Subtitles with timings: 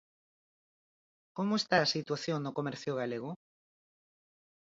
[1.37, 3.31] Como esta a situación no comercio galego?